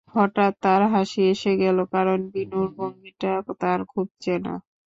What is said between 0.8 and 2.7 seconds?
হাসি এসে গেল, কারণ বিনূর